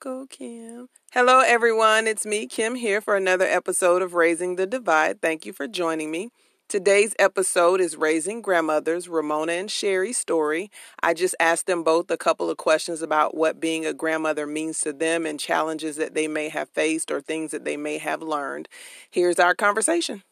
[0.00, 0.88] Go Kim.
[1.12, 2.06] Hello, everyone.
[2.06, 5.20] It's me, Kim, here for another episode of Raising the Divide.
[5.20, 6.30] Thank you for joining me.
[6.68, 10.70] Today's episode is Raising Grandmothers, Ramona and Sherry's story.
[11.02, 14.78] I just asked them both a couple of questions about what being a grandmother means
[14.82, 18.22] to them and challenges that they may have faced or things that they may have
[18.22, 18.68] learned.
[19.10, 20.22] Here's our conversation.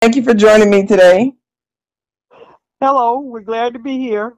[0.00, 1.34] Thank you for joining me today.
[2.80, 4.34] Hello, we're glad to be here.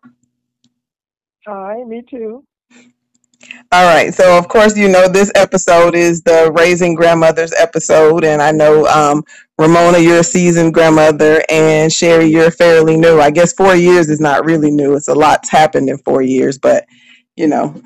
[1.47, 2.45] Hi, me too.
[3.73, 4.15] All right.
[4.15, 8.87] So, of course, you know this episode is the Raising Grandmothers episode, and I know
[8.87, 9.25] um,
[9.59, 13.21] Ramona, you're a seasoned grandmother, and Sherry, you're fairly new.
[13.21, 14.95] I guess four years is not really new.
[14.95, 16.87] It's a lot's happened in four years, but
[17.37, 17.81] you know.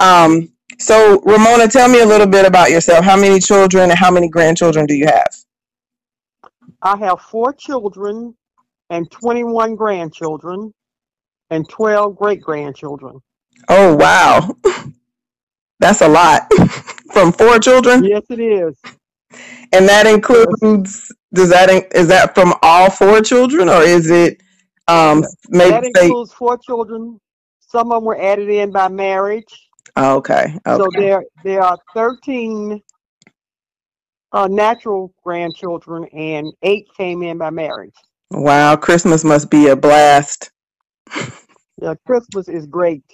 [0.00, 3.04] Um, so, Ramona, tell me a little bit about yourself.
[3.04, 5.34] How many children and how many grandchildren do you have?
[6.82, 8.36] I have four children
[8.90, 10.72] and 21 grandchildren
[11.50, 13.20] and 12 great grandchildren.
[13.68, 14.54] Oh, wow.
[15.80, 16.50] That's a lot
[17.12, 18.04] from four children.
[18.04, 18.76] Yes, it is.
[19.72, 24.42] And that includes does that in- is that from all four children or is it
[24.88, 27.20] um maybe That say includes four children.
[27.60, 29.70] Some of them were added in by marriage.
[29.96, 32.82] oh, okay So there there are 13
[34.32, 37.94] uh, natural grandchildren and eight came in by marriage.
[38.30, 40.50] wow Christmas must be a blast
[41.82, 43.04] Yeah, Christmas is great.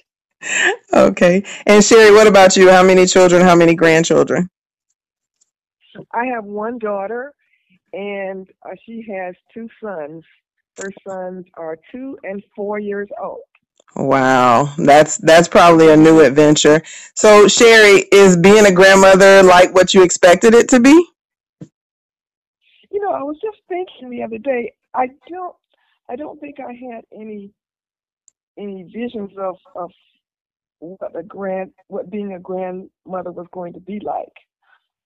[0.95, 4.51] Okay and Sherry what about you how many children how many grandchildren
[6.13, 7.33] I have one daughter,
[7.93, 10.25] and uh, she has two sons.
[10.77, 13.41] Her sons are two and four years old.
[13.97, 16.83] wow that's that's probably a new adventure
[17.17, 21.07] so Sherry is being a grandmother like what you expected it to be
[22.93, 24.73] You know, I was just thinking the other day.
[24.95, 25.57] I don't,
[26.11, 27.51] I don't think I had any,
[28.59, 29.91] any visions of of
[30.83, 34.33] what a grand, what being a grandmother was going to be like,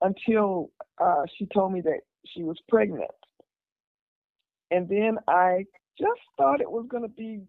[0.01, 3.11] until uh, she told me that she was pregnant,
[4.71, 5.65] and then I
[5.99, 7.41] just thought it was going to be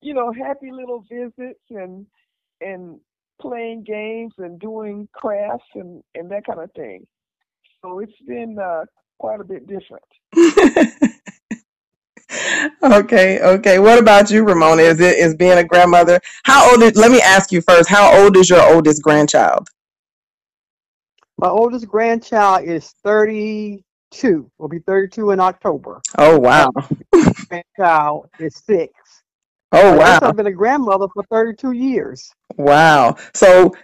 [0.00, 2.06] you know, happy little visits and
[2.60, 3.00] and
[3.40, 7.06] playing games and doing crafts and and that kind of thing.
[7.82, 8.84] So it's been uh,
[9.18, 10.04] quite a bit different.
[12.82, 16.96] okay okay what about you Ramona is it is being a grandmother how old is
[16.96, 19.68] let me ask you first how old is your oldest grandchild
[21.38, 24.50] My oldest grandchild is 32.
[24.58, 26.00] Will be 32 in October.
[26.18, 26.70] oh wow
[27.48, 28.92] Grandchild is six.
[29.72, 32.30] oh wow I've been a grandmother for 32 years.
[32.56, 33.16] Wow.
[33.34, 33.74] So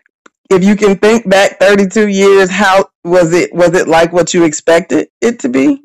[0.50, 4.44] if you can think back 32 years, how was it was it like what you
[4.44, 5.82] expected it to be?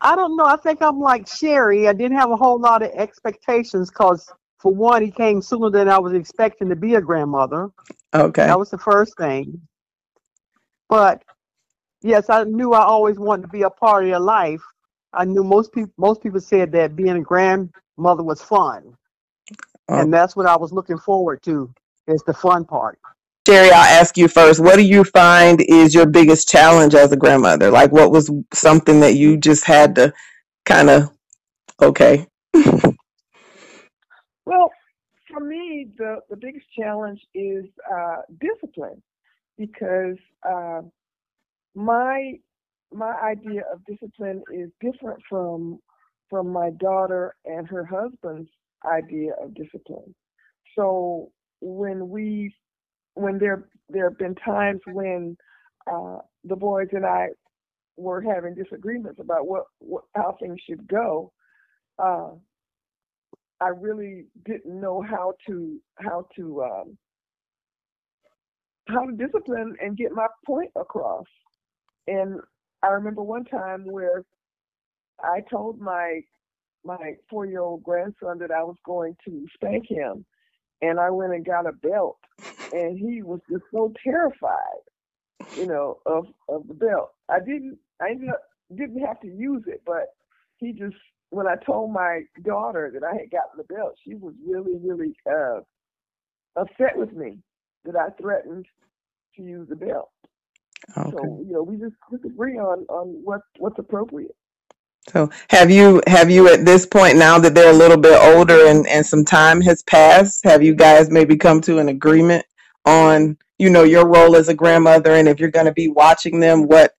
[0.00, 0.44] I don't know.
[0.44, 1.88] I think I'm like Sherry.
[1.88, 5.88] I didn't have a whole lot of expectations because, for one, he came sooner than
[5.88, 7.70] I was expecting to be a grandmother.
[8.14, 8.46] Okay.
[8.46, 9.60] That was the first thing.
[10.88, 11.22] But
[12.02, 14.62] yes, I knew I always wanted to be a part of your life.
[15.12, 18.96] I knew most people most people said that being a grandmother was fun,
[19.88, 20.00] Oh.
[20.00, 21.72] and that's what I was looking forward to.
[22.06, 22.98] Is the fun part.
[23.46, 24.60] Sherry, I'll ask you first.
[24.60, 27.70] What do you find is your biggest challenge as a grandmother?
[27.70, 30.14] Like what was something that you just had to
[30.66, 31.10] kind of
[31.82, 32.26] okay.
[34.46, 34.70] Well,
[35.30, 39.02] for me, the the biggest challenge is uh, discipline
[39.58, 40.16] because
[40.48, 40.82] uh,
[41.74, 42.34] my
[42.92, 45.80] my idea of discipline is different from
[46.30, 48.50] from my daughter and her husband's
[48.86, 50.14] idea of discipline.
[50.76, 52.54] So when we
[53.14, 55.36] when there there have been times when
[55.90, 57.28] uh, the boys and I
[57.96, 61.32] were having disagreements about what, what how things should go,
[61.98, 62.30] uh,
[63.60, 66.98] I really didn't know how to how to um,
[68.88, 71.26] how to discipline and get my point across.
[72.06, 72.40] And
[72.82, 74.24] I remember one time where
[75.22, 76.20] I told my
[76.84, 80.24] my four year old grandson that I was going to spank him,
[80.82, 82.18] and I went and got a belt,
[82.72, 84.82] and he was just so terrified,
[85.56, 87.10] you know, of of the belt.
[87.28, 88.42] I didn't I ended up
[88.74, 90.06] didn't have to use it, but
[90.58, 90.96] he just
[91.30, 95.16] when I told my daughter that I had gotten the belt, she was really really
[95.30, 95.60] uh,
[96.56, 97.38] upset with me
[97.84, 98.66] that I threatened
[99.36, 100.10] to use the belt.
[100.96, 101.10] Okay.
[101.10, 104.34] So you know, we just disagree on on what what's appropriate.
[105.08, 108.66] So have you have you at this point now that they're a little bit older
[108.66, 112.44] and and some time has passed, have you guys maybe come to an agreement
[112.86, 116.40] on, you know, your role as a grandmother and if you're going to be watching
[116.40, 116.94] them what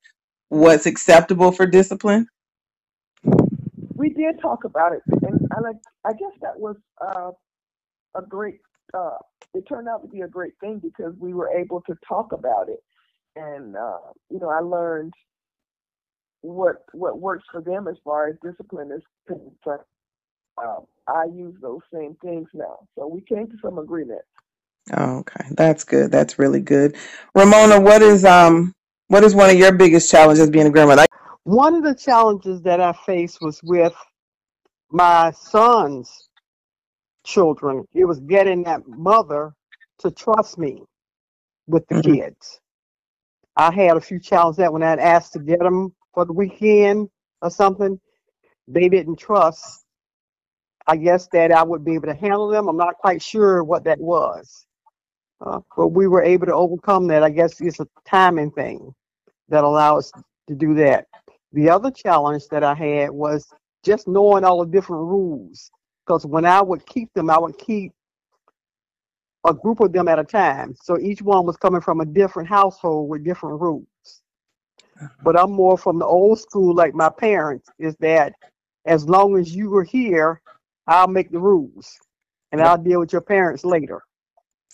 [0.49, 2.27] what's acceptable for discipline?
[3.95, 7.31] We did talk about it, and, I, I guess that was uh,
[8.15, 8.59] a great
[8.93, 9.17] uh,
[9.53, 12.69] it turned out to be a great thing because we were able to talk about
[12.69, 12.81] it,
[13.35, 13.99] and uh,
[14.29, 15.13] you know, I learned
[16.41, 19.83] what what works for them as far as discipline is concerned.
[20.63, 24.21] Uh, I use those same things now, so we came to some agreement.
[24.93, 26.11] Oh, okay, that's good.
[26.11, 26.95] That's really good.
[27.35, 28.73] Ramona, what is um
[29.07, 31.05] what is one of your biggest challenges being a grandmother?
[31.43, 33.95] One of the challenges that I faced was with
[34.91, 36.29] my son's
[37.25, 37.85] children.
[37.93, 39.53] It was getting that mother
[39.99, 40.83] to trust me
[41.67, 42.03] with the Mhm.
[42.13, 42.61] kids.
[43.57, 47.09] I had a few challenges that when I'd asked to get them for the weekend
[47.41, 47.99] or something,
[48.67, 49.85] they didn't trust.
[50.87, 52.67] I guess that I would be able to handle them.
[52.67, 54.65] I'm not quite sure what that was.
[55.41, 57.23] Uh, but we were able to overcome that.
[57.23, 58.93] I guess it's a timing thing
[59.49, 60.11] that allowed us
[60.47, 61.07] to do that.
[61.53, 63.47] The other challenge that I had was
[63.83, 65.71] just knowing all the different rules.
[66.05, 67.91] Because when I would keep them, I would keep
[69.45, 70.75] a group of them at a time.
[70.81, 73.87] So each one was coming from a different household with different rules.
[75.23, 78.33] But I'm more from the old school, like my parents, is that
[78.85, 80.41] as long as you were here,
[80.87, 81.97] I'll make the rules
[82.51, 84.01] and I'll deal with your parents later.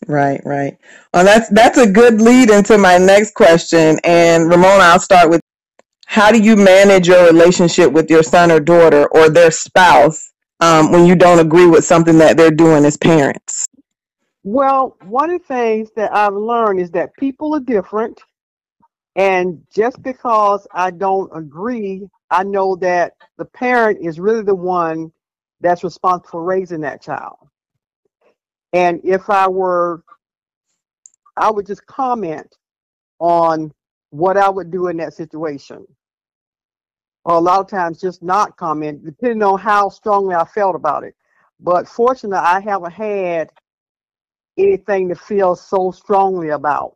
[0.08, 0.78] Right, right.
[1.14, 4.00] Well, that's that's a good lead into my next question.
[4.04, 5.42] And Ramona, I'll start with
[6.08, 10.92] how do you manage your relationship with your son or daughter or their spouse um,
[10.92, 13.66] when you don't agree with something that they're doing as parents?
[14.44, 18.20] Well, one of the things that I've learned is that people are different.
[19.16, 25.12] And just because I don't agree, I know that the parent is really the one
[25.62, 27.38] that's responsible for raising that child.
[28.74, 30.04] And if I were,
[31.36, 32.56] I would just comment
[33.20, 33.72] on
[34.12, 35.86] what I would do in that situation.
[37.24, 41.04] Or a lot of times just not comment, depending on how strongly I felt about
[41.04, 41.16] it.
[41.60, 43.52] But fortunately, I haven't had
[44.58, 46.96] anything to feel so strongly about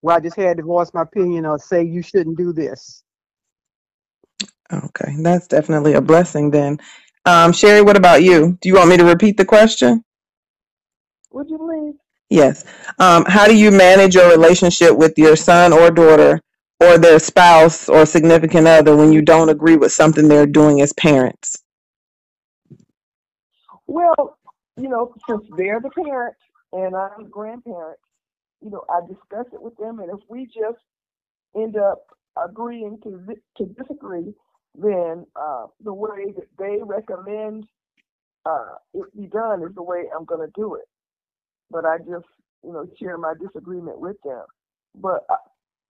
[0.00, 3.02] where I just had to voice my opinion or say you shouldn't do this.
[4.72, 6.78] Okay, that's definitely a blessing then.
[7.24, 8.56] Um, Sherry, what about you?
[8.60, 10.04] Do you want me to repeat the question?
[11.36, 12.00] Would you please?
[12.30, 12.64] Yes.
[12.98, 16.40] Um, how do you manage your relationship with your son or daughter
[16.80, 20.94] or their spouse or significant other when you don't agree with something they're doing as
[20.94, 21.62] parents?
[23.86, 24.38] Well,
[24.78, 26.34] you know, since they're the parent
[26.72, 27.98] and I'm the grandparent,
[28.62, 30.82] you know, I discuss it with them, and if we just
[31.56, 31.98] end up
[32.42, 33.20] agreeing to
[33.58, 34.34] to disagree,
[34.74, 37.66] then uh, the way that they recommend
[38.46, 40.84] uh, it be done is the way I'm going to do it.
[41.70, 42.26] But I just,
[42.64, 44.44] you know, share my disagreement with them.
[44.94, 45.36] But uh,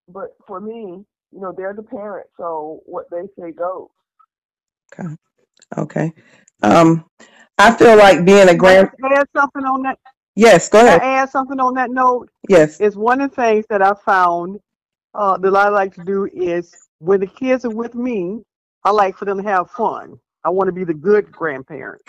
[0.08, 3.88] but for me, you know, they're the parent, so what they say goes.
[4.93, 5.08] Okay.
[5.76, 6.12] Okay.
[6.62, 7.05] Um,
[7.58, 8.90] I feel like being a Can grand.
[9.05, 9.99] I add something on that?
[10.34, 11.02] Yes, go Can ahead.
[11.02, 12.28] I add something on that note?
[12.49, 12.81] Yes.
[12.81, 14.61] It's one of the things that I found
[15.14, 18.42] uh, that I like to do is when the kids are with me,
[18.85, 20.18] I like for them to have fun.
[20.45, 22.02] I want to be the good grandparent.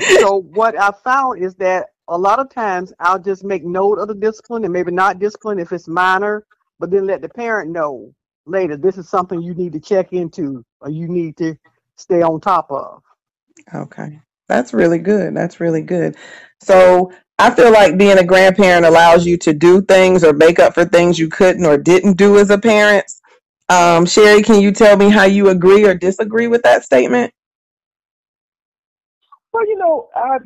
[0.20, 4.08] so what I found is that a lot of times I'll just make note of
[4.08, 6.44] the discipline and maybe not discipline if it's minor,
[6.78, 8.14] but then let the parent know
[8.46, 11.56] later this is something you need to check into or you need to
[11.96, 13.02] stay on top of.
[13.74, 14.20] Okay.
[14.48, 15.34] That's really good.
[15.36, 16.16] That's really good.
[16.60, 20.74] So I feel like being a grandparent allows you to do things or make up
[20.74, 23.06] for things you couldn't or didn't do as a parent.
[23.68, 27.32] Um, Sherry, can you tell me how you agree or disagree with that statement?
[29.52, 30.38] Well, you know, I,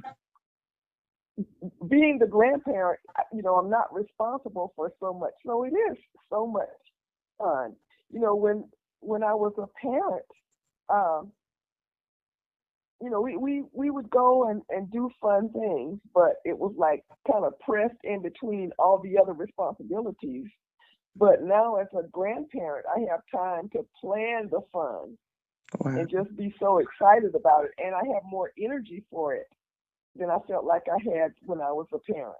[1.89, 3.01] being the grandparent,
[3.33, 5.33] you know, I'm not responsible for so much.
[5.47, 5.99] So it is
[6.31, 6.69] so much
[7.39, 7.75] fun.
[8.11, 8.65] You know, when
[9.01, 10.25] when I was a parent,
[10.89, 11.33] um,
[13.03, 16.75] you know, we, we, we would go and, and do fun things, but it was
[16.79, 20.47] like kind of pressed in between all the other responsibilities.
[21.17, 25.19] But now as a grandparent, I have time to plan the fun
[25.81, 25.97] Wow.
[25.97, 27.73] and just be so excited about it.
[27.79, 29.47] And I have more energy for it
[30.19, 32.37] than I felt like I had when I was a parent.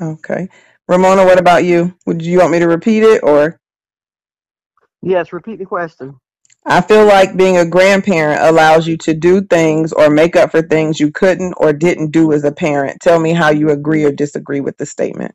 [0.00, 0.48] Okay.
[0.88, 1.94] Ramona, what about you?
[2.06, 3.58] Would you want me to repeat it or?
[5.02, 6.18] Yes, repeat the question.
[6.66, 10.62] I feel like being a grandparent allows you to do things or make up for
[10.62, 13.00] things you couldn't or didn't do as a parent.
[13.00, 15.34] Tell me how you agree or disagree with the statement.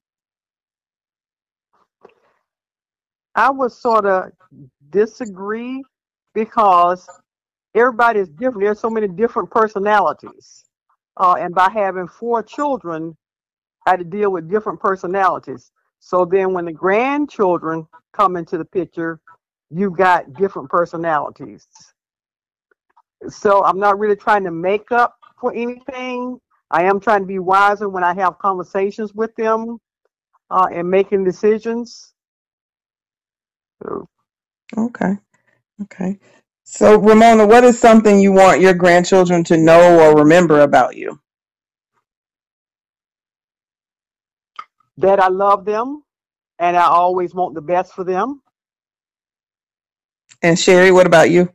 [3.36, 4.32] I would sort of
[4.92, 5.84] disagree
[6.34, 7.10] because
[7.76, 8.62] everybody is different.
[8.62, 10.65] There's so many different personalities.
[11.18, 13.16] Uh, and by having four children,
[13.86, 15.72] I had to deal with different personalities.
[16.00, 19.20] So then when the grandchildren come into the picture,
[19.70, 21.68] you've got different personalities.
[23.30, 26.40] So I'm not really trying to make up for anything.
[26.72, 29.78] I am trying to be wiser when I have conversations with them
[30.50, 32.14] uh, and making decisions.
[33.84, 34.08] So,
[34.78, 35.18] Okay.
[35.84, 36.20] Okay.
[36.66, 41.22] So, Ramona, what is something you want your grandchildren to know or remember about you?
[44.98, 46.04] that I love them
[46.60, 48.42] and I always want the best for them.
[50.44, 51.54] And Sherry, what about you?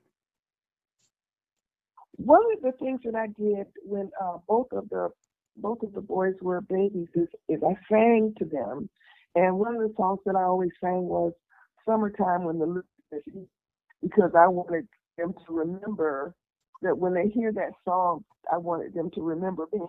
[2.17, 5.11] One of the things that I did when uh, both of the
[5.57, 8.90] both of the boys were babies is, is I sang to them,
[9.37, 11.33] and one of the songs that I always sang was
[11.87, 13.49] "Summertime" when the listeners
[14.02, 14.88] because I wanted
[15.19, 16.35] them to remember
[16.83, 19.81] that when they hear that song, I wanted them to remember me.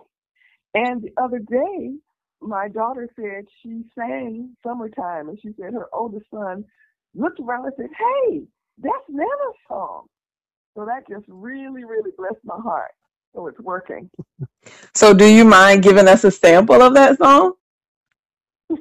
[0.74, 1.94] And the other day,
[2.40, 6.64] my daughter said she sang "Summertime," and she said her oldest son
[7.14, 8.42] looked around and said, "Hey,
[8.78, 10.06] that's Nana's song."
[10.76, 12.92] So that just really, really blessed my heart.
[13.34, 14.10] So it's working.
[14.94, 17.52] So, do you mind giving us a sample of that song?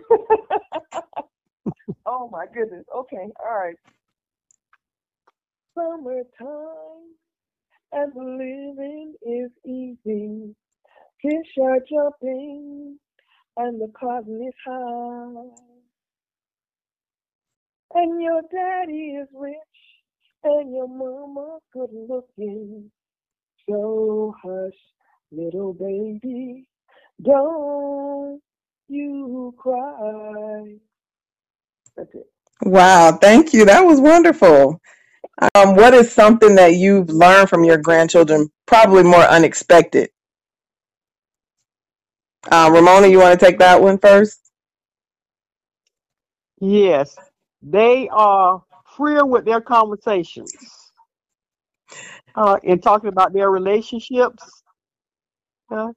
[2.06, 2.86] oh my goodness.
[2.96, 3.76] Okay, all right.
[5.76, 7.16] Summertime
[7.92, 10.56] and the living is easy.
[11.22, 12.98] Fish are jumping
[13.58, 15.56] and the cotton is high.
[17.94, 19.56] And your daddy is rich
[20.44, 22.92] and your mama good looking.
[23.70, 24.74] So hush,
[25.32, 26.68] little baby,
[27.22, 28.42] don't
[28.88, 30.76] you cry.
[31.96, 32.28] That's it.
[32.64, 33.66] Wow, thank you.
[33.66, 34.82] That was wonderful.
[35.56, 40.10] Um, what is something that you've learned from your grandchildren, probably more unexpected?
[42.52, 44.40] Uh, Ramona, you want to take that one first?
[46.62, 47.18] Yes,
[47.64, 48.64] they are
[48.98, 50.54] freer with their conversations
[52.36, 54.52] uh, in talking about their relationships.
[55.72, 55.90] uh,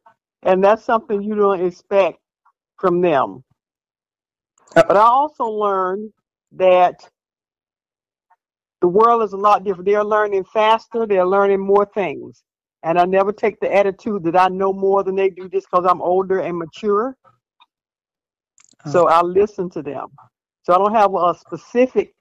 [0.43, 2.19] and that's something you don't expect
[2.79, 3.45] from them.
[4.87, 6.13] But I also learned
[6.55, 7.09] that
[8.85, 9.87] the world is a lot different.
[9.87, 12.43] They're learning faster, they're learning more things.
[12.83, 15.87] And I never take the attitude that I know more than they do just because
[15.89, 17.17] I'm older and mature.
[18.93, 19.21] So uh-huh.
[19.21, 20.09] I listen to them.
[20.65, 22.15] So I don't have a specific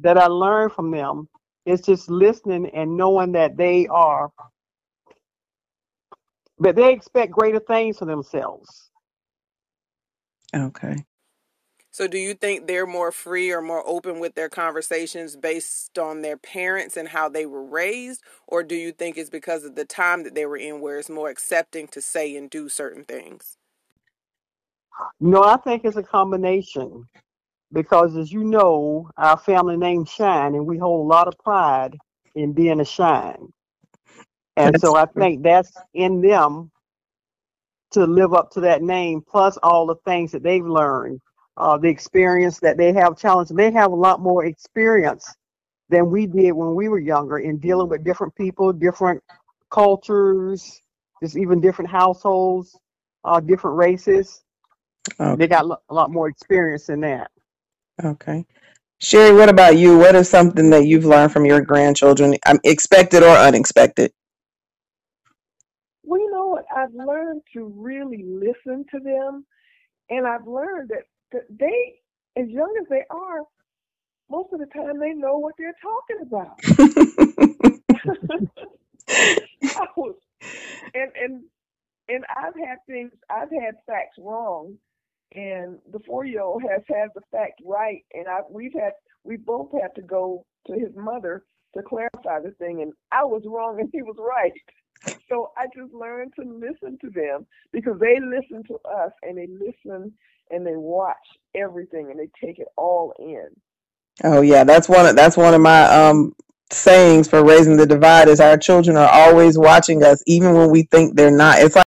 [0.00, 1.30] that I learn from them.
[1.64, 4.30] It's just listening and knowing that they are,
[6.58, 8.90] but they expect greater things for themselves.
[10.54, 11.06] Okay.
[11.92, 16.22] So, do you think they're more free or more open with their conversations based on
[16.22, 18.22] their parents and how they were raised?
[18.48, 21.10] Or do you think it's because of the time that they were in where it's
[21.10, 23.58] more accepting to say and do certain things?
[25.20, 27.04] No, I think it's a combination
[27.72, 31.96] because, as you know, our family name Shine, and we hold a lot of pride
[32.34, 33.52] in being a Shine.
[34.56, 36.70] And so I think that's in them
[37.92, 41.20] to live up to that name, plus all the things that they've learned,
[41.56, 43.54] uh, the experience that they have challenged.
[43.56, 45.34] They have a lot more experience
[45.88, 49.22] than we did when we were younger in dealing with different people, different
[49.70, 50.80] cultures,
[51.22, 52.78] just even different households,
[53.24, 54.42] uh, different races.
[55.18, 57.30] They got a lot more experience in that.
[58.02, 58.46] Okay.
[58.98, 59.98] Sherry, what about you?
[59.98, 64.12] What is something that you've learned from your grandchildren, um, expected or unexpected?
[66.04, 66.64] Well, you know what?
[66.74, 69.44] I've learned to really listen to them,
[70.08, 71.11] and I've learned that, that
[71.50, 71.94] they,
[72.36, 73.42] as young as they are,
[74.30, 76.58] most of the time they know what they're talking about.
[79.96, 80.14] Was,
[80.94, 81.42] and and
[82.08, 84.76] and I've had things, I've had facts wrong,
[85.34, 88.92] and the four-year-old has had the fact right, and I we've had
[89.24, 91.44] we both had to go to his mother
[91.76, 94.52] to clarify the thing, and I was wrong and he was right.
[95.28, 99.48] So I just learned to listen to them because they listen to us and they
[99.48, 100.12] listen
[100.52, 101.16] and they watch
[101.56, 103.48] everything and they take it all in.
[104.24, 106.34] Oh yeah, that's one of that's one of my um
[106.70, 110.84] sayings for raising the divide is our children are always watching us even when we
[110.84, 111.58] think they're not.
[111.60, 111.86] It's like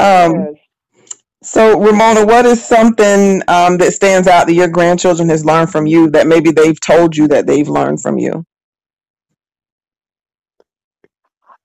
[0.00, 0.54] um Yes.
[1.42, 5.86] so Ramona, what is something um that stands out that your grandchildren has learned from
[5.86, 8.44] you that maybe they've told you that they've learned from you?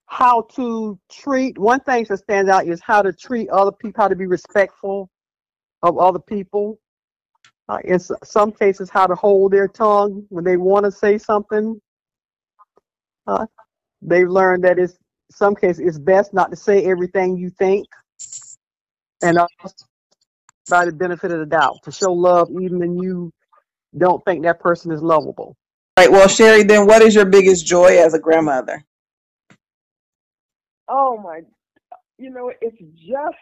[0.08, 4.10] How to treat, one thing that stands out is how to treat other people, how
[4.10, 5.10] to be respectful
[5.84, 6.80] of other people.
[7.70, 11.80] Uh, in some cases, how to hold their tongue when they want to say something.
[13.28, 13.46] Uh,
[14.02, 14.98] they've learned that it's
[15.32, 17.88] some cases it's best not to say everything you think,
[19.24, 19.74] and also
[20.70, 23.32] by the benefit of the doubt to show love even when you
[23.98, 25.56] don't think that person is lovable.
[25.98, 26.12] Right.
[26.12, 28.84] Well, Sherry, then what is your biggest joy as a grandmother?
[30.90, 31.42] Oh my
[32.22, 33.38] you know, it's just,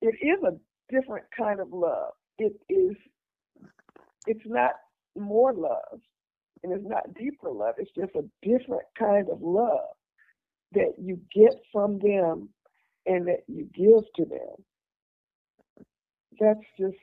[0.00, 0.56] it is a
[0.90, 2.12] different kind of love.
[2.38, 2.96] It is,
[4.26, 4.72] it's not
[5.16, 6.00] more love
[6.62, 7.74] and it's not deeper love.
[7.78, 9.94] It's just a different kind of love
[10.72, 12.48] that you get from them
[13.06, 14.64] and that you give to them.
[16.40, 16.98] That's just,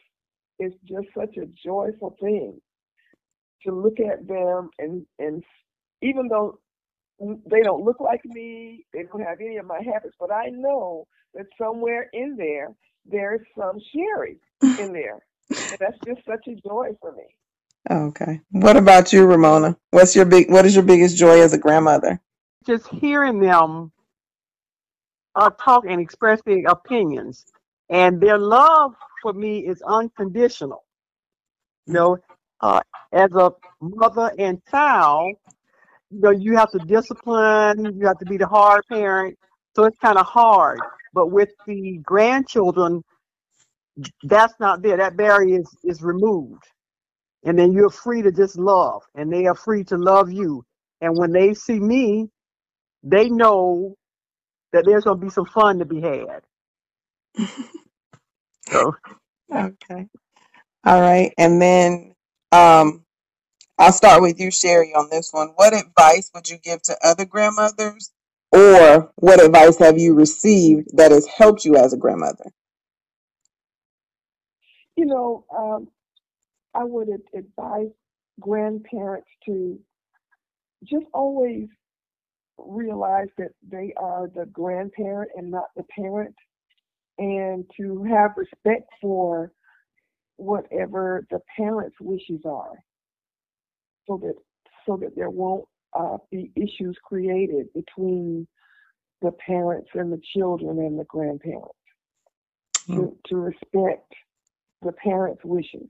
[0.60, 2.60] it's just such a joyful thing
[3.66, 5.44] to look at them and, and
[6.02, 6.60] even though
[7.20, 11.08] they don't look like me, they don't have any of my habits, but I know
[11.36, 12.70] that somewhere in there,
[13.06, 14.38] there's some Sherry
[14.80, 15.20] in there.
[15.50, 17.24] and that's just such a joy for me.
[17.90, 18.40] Okay.
[18.52, 19.76] What about you, Ramona?
[19.90, 22.22] What's your big what is your biggest joy as a grandmother?
[22.66, 23.92] Just hearing them
[25.36, 27.46] uh, talk and express their opinions.
[27.90, 30.84] And their love for me is unconditional.
[31.88, 32.18] You know,
[32.62, 32.82] uh,
[33.12, 35.36] as a mother and child,
[36.12, 39.38] you know, you have to discipline, you have to be the hard parent.
[39.76, 40.80] So it's kind of hard.
[41.14, 43.04] But with the grandchildren,
[44.24, 44.98] that's not there.
[44.98, 46.64] That barrier is, is removed.
[47.46, 50.64] And then you're free to just love, and they are free to love you.
[51.02, 52.30] And when they see me,
[53.04, 53.96] they know
[54.74, 56.42] that there's going to be some fun to be had.
[58.70, 58.96] so,
[59.56, 60.08] okay.
[60.86, 61.34] All right.
[61.38, 62.16] And then
[62.52, 63.06] um,
[63.80, 65.50] I'll start with you, Sherry, on this one.
[65.56, 68.12] What advice would you give to other grandmothers,
[68.52, 72.52] or what advice have you received that has helped you as a grandmother?
[74.98, 75.88] You know, um,
[76.76, 77.92] I would advise
[78.40, 79.80] grandparents to
[80.84, 81.68] just always
[82.58, 86.36] realize that they are the grandparent and not the parent,
[87.20, 89.52] and to have respect for
[90.38, 92.74] whatever the parent's wishes are
[94.08, 94.36] so that
[94.88, 98.48] so that there won't uh, be issues created between
[99.22, 101.76] the parents and the children and the grandparents.
[102.88, 102.96] Mm.
[102.96, 104.12] To, to respect
[104.82, 105.88] the parents' wishes.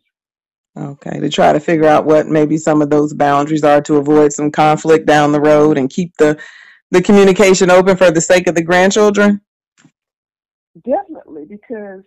[0.78, 4.32] Okay, to try to figure out what maybe some of those boundaries are to avoid
[4.32, 6.40] some conflict down the road and keep the
[6.92, 9.42] the communication open for the sake of the grandchildren.
[10.86, 12.04] Definitely, because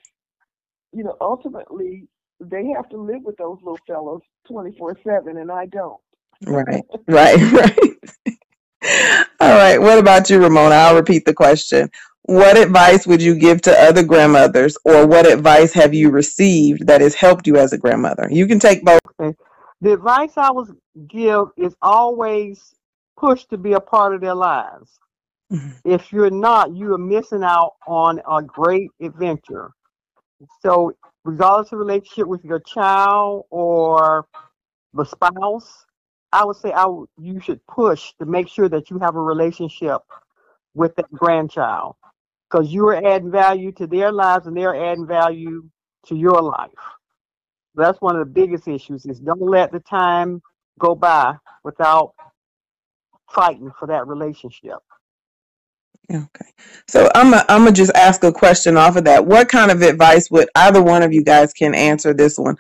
[0.94, 2.06] you know ultimately
[2.40, 6.00] they have to live with those little fellows 24 7 and i don't
[6.46, 7.78] right right right.
[9.40, 10.74] All right what about you ramona?
[10.74, 11.90] I'll repeat the question.
[12.26, 17.02] What advice would you give to other grandmothers or what advice have you received that
[17.02, 18.28] has helped you as a grandmother?
[18.30, 19.00] You can take both.
[19.20, 19.36] Okay.
[19.80, 20.74] the advice i would
[21.08, 22.74] give is always
[23.18, 24.98] push to be a part of their lives.
[25.52, 25.72] Mm-hmm.
[25.84, 29.72] if you're not you are missing out on a great adventure.
[30.62, 34.26] So regardless of relationship with your child or
[34.94, 35.84] the spouse,
[36.34, 36.72] I would say
[37.16, 40.02] you should push to make sure that you have a relationship
[40.74, 41.94] with that grandchild
[42.50, 45.64] because you are adding value to their lives and they're adding value
[46.06, 46.70] to your life.
[47.76, 50.42] That's one of the biggest issues is don't let the time
[50.80, 52.14] go by without
[53.30, 54.78] fighting for that relationship.
[56.12, 56.50] Okay.
[56.88, 59.24] So I'm a, I'm gonna just ask a question off of that.
[59.24, 62.56] What kind of advice would either one of you guys can answer this one?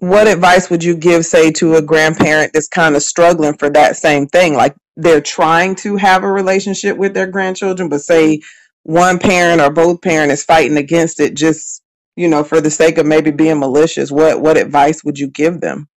[0.00, 3.96] What advice would you give, say, to a grandparent that's kind of struggling for that
[3.96, 4.54] same thing?
[4.54, 8.40] Like they're trying to have a relationship with their grandchildren, but say
[8.84, 11.82] one parent or both parent is fighting against it just,
[12.16, 14.12] you know, for the sake of maybe being malicious.
[14.12, 15.88] What what advice would you give them?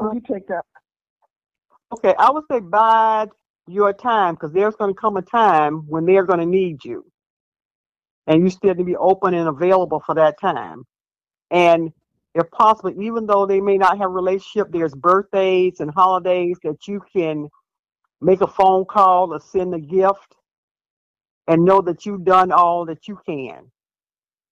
[0.00, 0.64] Do you take that?
[1.94, 3.30] Okay, I would say bide
[3.68, 7.04] your time because there's going to come a time when they're going to need you.
[8.26, 10.84] And you still need to be open and available for that time.
[11.54, 11.92] And
[12.34, 16.88] if possible, even though they may not have a relationship, there's birthdays and holidays that
[16.88, 17.48] you can
[18.20, 20.34] make a phone call or send a gift
[21.46, 23.70] and know that you've done all that you can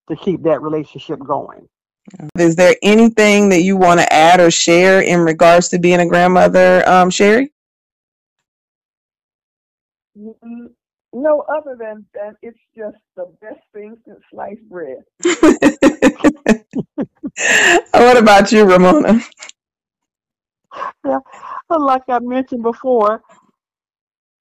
[0.07, 1.67] to keep that relationship going.
[2.37, 6.07] Is there anything that you want to add or share in regards to being a
[6.07, 7.51] grandmother, um, Sherry?
[11.13, 15.03] No, other than that, it's just the best thing since sliced bread.
[17.91, 19.19] what about you, Ramona?
[21.05, 21.19] Yeah,
[21.69, 23.21] like I mentioned before,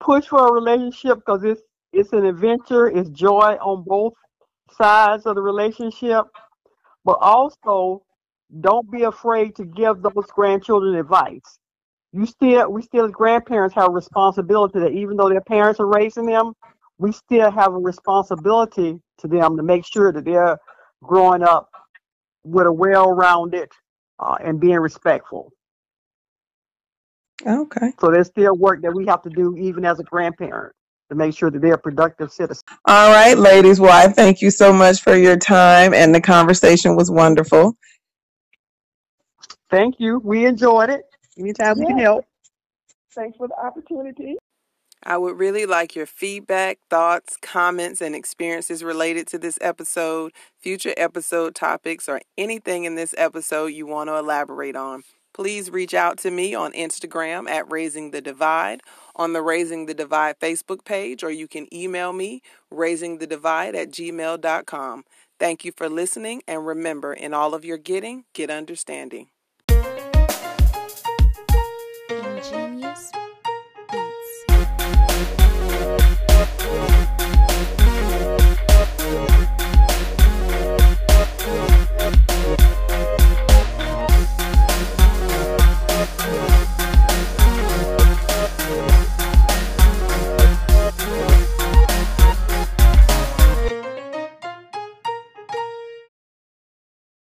[0.00, 4.14] push for a relationship because it's it's an adventure, it's joy on both
[4.72, 6.24] sides of the relationship,
[7.04, 8.02] but also
[8.60, 11.58] don't be afraid to give those grandchildren advice
[12.12, 15.86] you still we still as grandparents have a responsibility that even though their parents are
[15.86, 16.52] raising them,
[16.98, 20.58] we still have a responsibility to them to make sure that they're
[21.02, 21.70] growing up
[22.44, 23.70] with a well-rounded
[24.18, 25.52] uh, and being respectful.
[27.46, 27.92] Okay.
[28.00, 30.74] So there's still work that we have to do even as a grandparent
[31.10, 32.62] to make sure that they're productive citizens.
[32.86, 33.80] All right, ladies.
[33.80, 37.76] Well, I thank you so much for your time, and the conversation was wonderful.
[39.70, 40.20] Thank you.
[40.22, 41.02] We enjoyed it.
[41.38, 42.04] Anytime we can Yeah.
[42.04, 42.24] help.
[43.14, 44.36] Thanks for the opportunity.
[45.04, 50.94] I would really like your feedback, thoughts, comments, and experiences related to this episode, future
[50.96, 55.02] episode topics, or anything in this episode you want to elaborate on.
[55.34, 58.80] Please reach out to me on Instagram at Raising the Divide,
[59.16, 62.40] on the Raising the Divide Facebook page, or you can email me,
[62.72, 65.04] raisingthedivide at gmail.com.
[65.40, 69.30] Thank you for listening, and remember, in all of your getting, get understanding.